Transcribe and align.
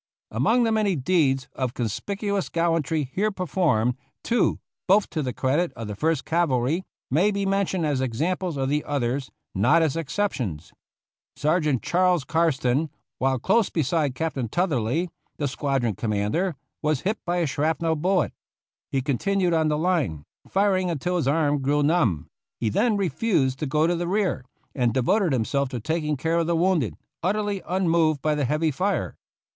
Among 0.31 0.63
the 0.63 0.71
many 0.71 0.95
deeds 0.95 1.47
of 1.53 1.75
conspicuous 1.75 2.49
gallan 2.49 2.81
try 2.83 3.07
here 3.13 3.29
performed, 3.29 3.95
two, 4.23 4.59
both 4.87 5.07
to 5.11 5.21
the 5.21 5.31
credit 5.31 5.71
of 5.73 5.87
the 5.87 5.95
First 5.95 6.25
Cavalry, 6.25 6.83
may 7.11 7.29
be 7.29 7.45
mentioned 7.45 7.85
as 7.85 8.01
examples 8.01 8.57
of 8.57 8.67
the 8.67 8.83
others, 8.83 9.29
not 9.53 9.83
as 9.83 9.95
exceptions. 9.95 10.73
Sergeant 11.35 11.83
Charles 11.83 12.23
Karsten, 12.23 12.89
while 13.19 13.37
close 13.37 13.69
beside 13.69 14.15
Captain 14.15 14.49
Tutherly, 14.49 15.11
the 15.37 15.47
squadron 15.47 15.93
commander, 15.93 16.55
was 16.81 17.01
hit 17.01 17.23
by 17.23 17.37
a 17.37 17.45
shrapnel 17.45 17.95
bullet. 17.95 18.33
He 18.91 19.03
continued 19.03 19.53
on 19.53 19.67
the 19.67 19.77
line, 19.77 20.25
firing 20.47 20.89
until 20.89 21.17
his 21.17 21.27
arm 21.27 21.61
grew 21.61 21.83
numb; 21.83 22.21
and 22.23 22.27
he 22.59 22.69
then 22.69 22.97
refused 22.97 23.59
to 23.59 23.67
go 23.67 23.85
to 23.85 23.95
the 23.95 24.07
rear, 24.07 24.43
and 24.73 24.95
devoted 24.95 25.31
himself 25.31 25.69
to 25.69 25.79
taking 25.79 26.17
care 26.17 26.37
of 26.39 26.47
the 26.47 26.55
wounded, 26.55 26.95
utterly 27.21 27.61
unmoved 27.67 28.23
by 28.23 28.33
the 28.33 28.45
heavy 28.45 28.71
fire. 28.71 29.15